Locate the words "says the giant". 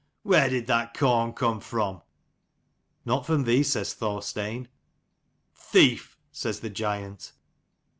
6.31-7.33